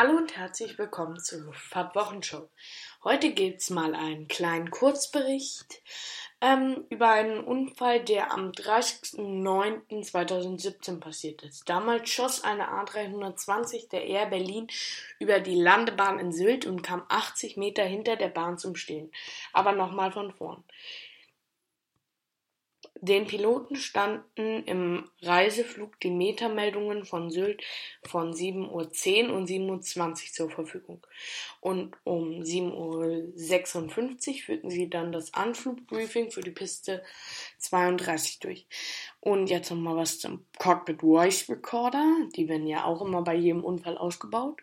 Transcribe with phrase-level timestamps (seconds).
[0.00, 2.48] Hallo und herzlich willkommen zur Luftfahrt-Wochenshow.
[3.04, 5.82] Heute gibt's mal einen kleinen Kurzbericht
[6.40, 11.68] ähm, über einen Unfall, der am 30.09.2017 passiert ist.
[11.68, 14.68] Damals schoss eine A320 der Air Berlin
[15.18, 19.12] über die Landebahn in Sylt und kam 80 Meter hinter der Bahn zum Stehen.
[19.52, 20.64] Aber nochmal von vorn.
[22.96, 27.62] Den Piloten standen im Reiseflug die Metermeldungen von Sylt
[28.02, 31.06] von 7.10 Uhr und 7.20 Uhr zur Verfügung.
[31.60, 37.02] Und um 7.56 Uhr führten sie dann das Anflugbriefing für die Piste
[37.58, 38.66] 32 durch.
[39.20, 42.04] Und jetzt nochmal was zum Cockpit Voice Recorder.
[42.36, 44.60] Die werden ja auch immer bei jedem Unfall ausgebaut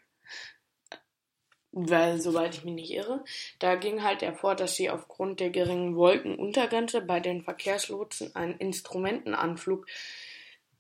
[1.78, 3.24] weil, soweit ich mich nicht irre,
[3.60, 9.86] da ging halt hervor, dass sie aufgrund der geringen Wolkenuntergrenze bei den Verkehrslotsen einen Instrumentenanflug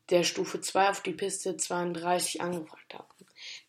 [0.10, 3.06] der Stufe 2 auf die Piste 32 angefragt haben.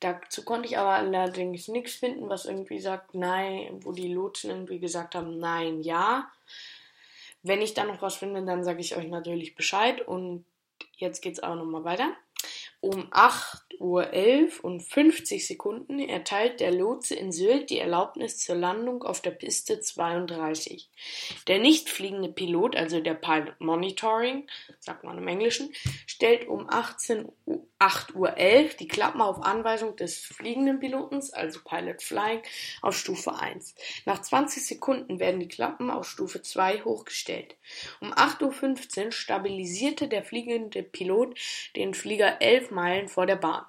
[0.00, 4.78] Dazu konnte ich aber allerdings nichts finden, was irgendwie sagt, nein, wo die Lotsen irgendwie
[4.78, 6.30] gesagt haben, nein, ja.
[7.42, 10.44] Wenn ich da noch was finde, dann sage ich euch natürlich Bescheid und
[10.96, 12.12] jetzt geht's auch nochmal weiter.
[12.80, 14.08] Um 8.11 Uhr
[14.62, 19.80] und 50 Sekunden erteilt der Lotse in Sylt die Erlaubnis zur Landung auf der Piste
[19.80, 20.88] 32.
[21.46, 24.48] Der nicht fliegende Pilot, also der Pilot Monitoring,
[24.80, 25.72] sagt man im Englischen,
[26.06, 32.02] stellt um 18 Uhr 8.11 Uhr die Klappen auf Anweisung des fliegenden Pilotens, also Pilot
[32.02, 32.42] Flying,
[32.82, 33.76] auf Stufe 1.
[34.04, 37.54] Nach 20 Sekunden werden die Klappen auf Stufe 2 hochgestellt.
[38.00, 41.38] Um 8.15 Uhr stabilisierte der fliegende Pilot
[41.76, 43.64] den Flieger 11 Meilen vor der Bahn.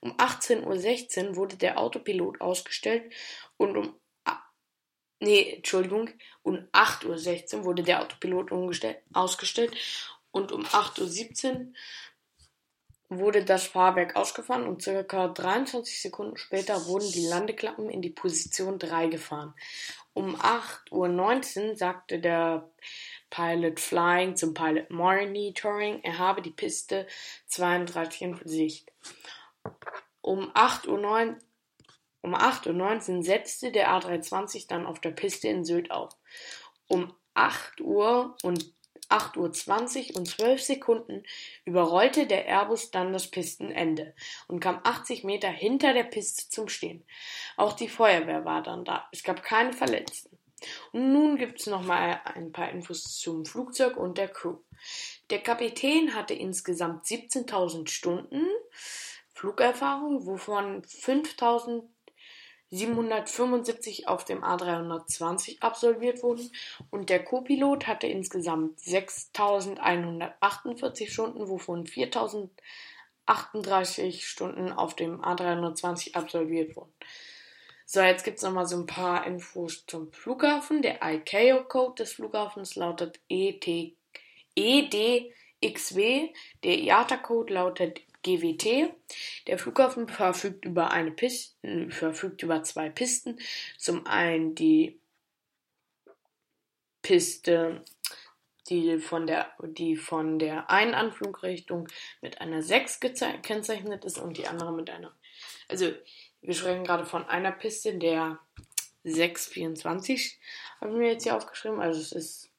[0.00, 3.12] Um 18.16 Uhr wurde der Autopilot ausgestellt
[3.56, 3.94] und um
[5.20, 6.10] Nee, Entschuldigung,
[6.42, 8.50] um 8.16 Uhr wurde der Autopilot
[9.14, 9.74] ausgestellt
[10.32, 11.68] und um 8.17
[13.08, 18.10] Uhr wurde das Fahrwerk ausgefahren und circa 23 Sekunden später wurden die Landeklappen in die
[18.10, 19.54] Position 3 gefahren.
[20.12, 22.68] Um 8.19 Uhr sagte der
[23.30, 27.06] Pilot Flying zum Pilot Monitoring, er habe die Piste
[27.46, 28.92] 32 in Sicht.
[30.20, 31.36] Um 8.09 Uhr
[32.24, 36.16] um 8.19 Uhr setzte der A320 dann auf der Piste in Sylt auf.
[36.88, 38.72] Um 8 Uhr und
[39.10, 41.22] 8.20 Uhr und 12 Sekunden
[41.66, 44.14] überrollte der Airbus dann das Pistenende
[44.48, 47.04] und kam 80 Meter hinter der Piste zum Stehen.
[47.58, 49.06] Auch die Feuerwehr war dann da.
[49.12, 50.38] Es gab keine Verletzten.
[50.92, 54.56] Und nun gibt es nochmal ein paar Infos zum Flugzeug und der Crew.
[55.28, 58.46] Der Kapitän hatte insgesamt 17.000 Stunden
[59.44, 61.82] Flugerfahrung, wovon 5.000
[62.70, 66.50] 775 auf dem A320 absolviert wurden
[66.90, 76.94] und der Co-Pilot hatte insgesamt 6148 Stunden, wovon 4038 Stunden auf dem A320 absolviert wurden.
[77.84, 80.80] So, jetzt gibt es nochmal so ein paar Infos zum Flughafen.
[80.80, 83.68] Der ICAO-Code des Flughafens lautet ET,
[84.56, 86.30] EDXW.
[86.64, 88.92] Der IATA-Code lautet GWT.
[89.46, 93.38] Der Flughafen verfügt über eine Piste, verfügt über zwei Pisten.
[93.78, 94.98] Zum einen die
[97.02, 97.84] Piste,
[98.68, 101.86] die von der, die von der einen Anflugrichtung
[102.22, 105.14] mit einer 6 gekennzeichnet ist und die andere mit einer.
[105.68, 105.92] Also,
[106.40, 108.38] wir sprechen gerade von einer Piste, der
[109.04, 110.38] 624
[110.80, 111.80] haben wir jetzt hier aufgeschrieben.
[111.80, 112.53] Also, es ist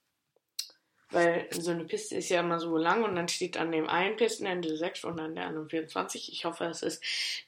[1.12, 4.16] weil so eine Piste ist ja immer so lang und dann steht an dem einen
[4.16, 6.32] Pistenende 6 und an der anderen 24.
[6.32, 7.04] Ich hoffe, es ist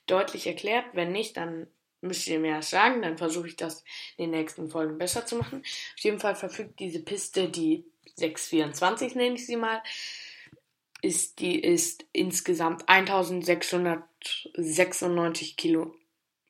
[0.06, 0.86] deutlich erklärt.
[0.94, 1.68] Wenn nicht, dann
[2.02, 3.02] müsst ihr mir das sagen.
[3.02, 3.84] Dann versuche ich das
[4.18, 5.62] in den nächsten Folgen besser zu machen.
[5.62, 7.86] Auf jeden Fall verfügt diese Piste, die
[8.16, 9.82] 624 nenne ich sie mal,
[11.02, 15.96] ist, die ist insgesamt 1696 Kilo,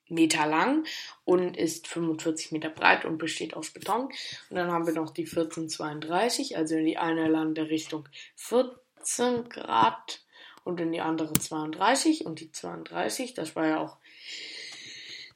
[0.08, 0.86] Meter lang
[1.24, 4.10] und ist 45 Meter breit und besteht aus Beton.
[4.50, 10.20] Und dann haben wir noch die 1432, also in die eine Landerichtung 14 Grad
[10.64, 13.96] und in die andere 32 und die 32, das war ja auch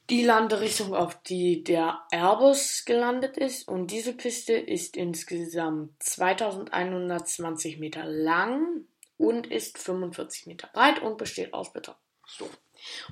[0.09, 3.67] die Landerichtung, auf die der Airbus gelandet ist.
[3.67, 8.85] Und diese Piste ist insgesamt 2120 Meter lang
[9.17, 11.95] und ist 45 Meter breit und besteht aus Beton.
[12.27, 12.49] So.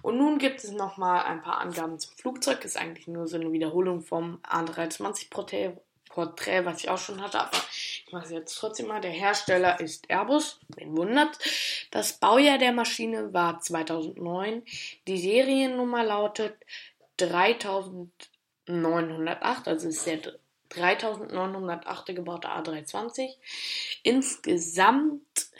[0.02, 2.64] Und nun gibt es nochmal ein paar Angaben zum Flugzeug.
[2.66, 5.74] Ist eigentlich nur so eine Wiederholung vom A320 Porträt,
[6.10, 9.02] Porträt was ich auch schon hatte, aber ich mache es jetzt trotzdem mal.
[9.02, 11.38] Der Hersteller ist Airbus, wen wundert.
[11.92, 14.64] Das Baujahr der Maschine war 2009.
[15.08, 16.56] Die Seriennummer lautet
[17.18, 20.20] 3908, also ist der
[20.70, 23.30] 3908 gebaute A320.
[24.04, 25.52] Insgesamt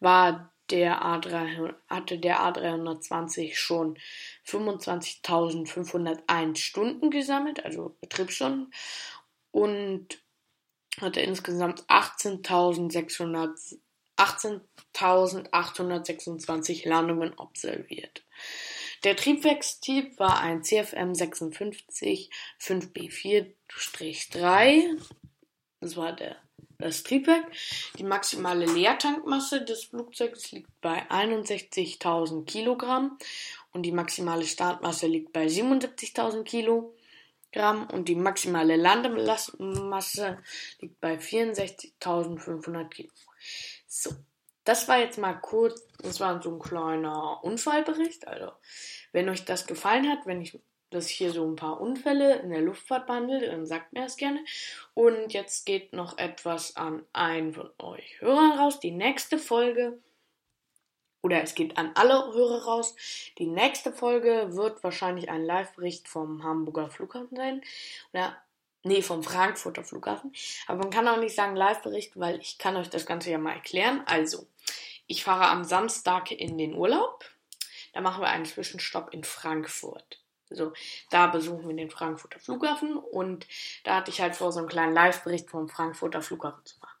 [0.00, 3.98] war der A3, hatte der A320 schon
[4.46, 8.72] 25.501 Stunden gesammelt, also Betriebsstunden,
[9.50, 10.22] und
[11.00, 13.78] hatte insgesamt 18.826
[14.20, 14.60] 18
[16.84, 18.22] Landungen absolviert.
[19.02, 22.28] Der Triebwerkstyp war ein CFM 56
[22.60, 25.00] 5B4-3.
[25.80, 26.36] Das war der,
[26.80, 27.44] das Triebwerk.
[27.98, 33.18] Die maximale Leertankmasse des Flugzeugs liegt bei 61.000 Kilogramm
[33.72, 40.38] und die maximale Startmasse liegt bei 77.000 Kilogramm und die maximale Landemasse
[40.80, 43.34] liegt bei 64.500 Kilogramm.
[43.86, 44.10] So,
[44.64, 48.28] das war jetzt mal kurz, das war so ein kleiner Unfallbericht.
[48.28, 48.52] Also,
[49.12, 50.58] wenn euch das gefallen hat, wenn ich
[50.90, 54.44] das hier so ein paar Unfälle in der Luftfahrt behandle, dann sagt mir das gerne.
[54.94, 58.80] Und jetzt geht noch etwas an einen von euch Hörern raus.
[58.80, 59.98] Die nächste Folge,
[61.22, 62.96] oder es geht an alle Hörer raus.
[63.38, 67.62] Die nächste Folge wird wahrscheinlich ein Live-Bericht vom Hamburger Flughafen sein.
[68.12, 68.36] Oder
[68.82, 70.32] Nee, vom Frankfurter Flughafen.
[70.66, 73.52] Aber man kann auch nicht sagen Live-Bericht, weil ich kann euch das Ganze ja mal
[73.52, 74.02] erklären.
[74.06, 74.46] Also,
[75.06, 77.26] ich fahre am Samstag in den Urlaub.
[77.92, 80.19] Da machen wir einen Zwischenstopp in Frankfurt.
[80.50, 80.72] So,
[81.10, 83.46] da besuchen wir den Frankfurter Flughafen und
[83.84, 86.98] da hatte ich halt vor, so einen kleinen Live-Bericht vom Frankfurter Flughafen zu machen.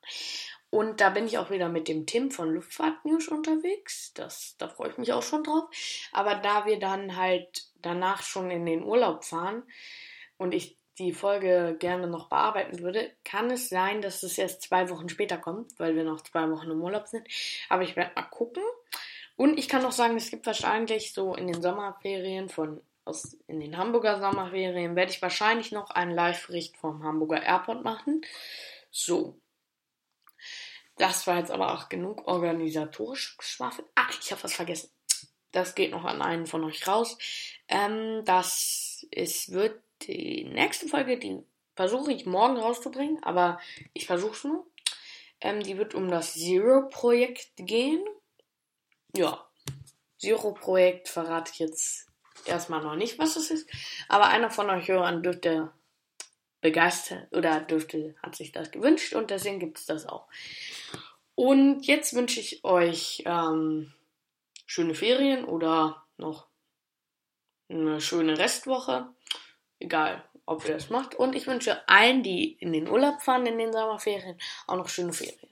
[0.70, 4.12] Und da bin ich auch wieder mit dem Tim von Luftfahrt News unterwegs.
[4.14, 5.64] Das, da freue ich mich auch schon drauf.
[6.12, 9.64] Aber da wir dann halt danach schon in den Urlaub fahren
[10.38, 14.90] und ich die Folge gerne noch bearbeiten würde, kann es sein, dass es erst zwei
[14.90, 17.26] Wochen später kommt, weil wir noch zwei Wochen im Urlaub sind.
[17.68, 18.62] Aber ich werde mal gucken.
[19.36, 23.60] Und ich kann noch sagen, es gibt wahrscheinlich so in den Sommerferien von aus in
[23.60, 28.22] den Hamburger Sommerferien werde ich wahrscheinlich noch einen Live-Bericht vom Hamburger Airport machen.
[28.90, 29.38] So.
[30.96, 33.88] Das war jetzt aber auch genug organisatorisch geschwafelt.
[33.94, 34.90] Ach, ich habe was vergessen.
[35.52, 37.18] Das geht noch an einen von euch raus.
[37.68, 41.42] Ähm, das es wird die nächste Folge, die
[41.74, 43.58] versuche ich morgen rauszubringen, aber
[43.92, 44.66] ich versuche es nur.
[45.40, 48.04] Ähm, die wird um das Zero-Projekt gehen.
[49.16, 49.48] Ja,
[50.18, 52.09] Zero-Projekt verrate ich jetzt
[52.48, 53.68] erstmal noch nicht, was es ist.
[54.08, 55.72] Aber einer von euch Hörern dürfte
[56.60, 60.28] begeistert oder dürfte, hat sich das gewünscht und deswegen gibt es das auch.
[61.34, 63.94] Und jetzt wünsche ich euch ähm,
[64.66, 66.48] schöne Ferien oder noch
[67.70, 69.08] eine schöne Restwoche.
[69.78, 71.14] Egal, ob ihr das macht.
[71.14, 75.12] Und ich wünsche allen, die in den Urlaub fahren in den Sommerferien, auch noch schöne
[75.12, 75.48] Ferien.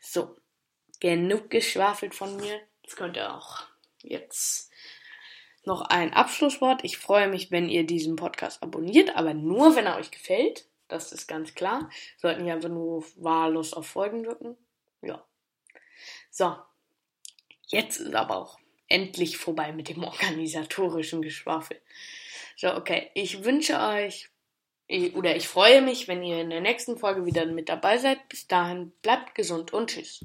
[0.00, 0.36] So,
[1.00, 2.60] genug geschwafelt von mir.
[2.82, 3.64] Jetzt könnt ihr auch
[4.02, 4.70] jetzt
[5.66, 6.84] noch ein Abschlusswort.
[6.84, 10.66] Ich freue mich, wenn ihr diesen Podcast abonniert, aber nur, wenn er euch gefällt.
[10.88, 11.90] Das ist ganz klar.
[12.16, 14.56] Sollten hier einfach nur wahllos auf Folgen drücken.
[15.02, 15.24] Ja.
[16.30, 16.56] So.
[17.66, 18.58] Jetzt ist aber auch
[18.88, 21.80] endlich vorbei mit dem organisatorischen Geschwafel.
[22.56, 23.10] So, okay.
[23.14, 24.30] Ich wünsche euch
[25.14, 28.28] oder ich freue mich, wenn ihr in der nächsten Folge wieder mit dabei seid.
[28.28, 30.14] Bis dahin bleibt gesund und tschüss.